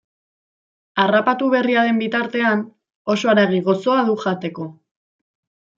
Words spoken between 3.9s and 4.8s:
du jateko.